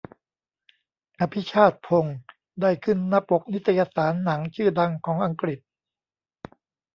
[1.19, 2.17] "อภิชาติพงศ์"
[2.61, 5.59] ได้ขึ้นหน้าปกนิตยสารหนังชื่อดังของอังกฤษ